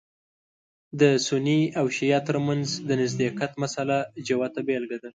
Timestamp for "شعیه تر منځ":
1.95-2.65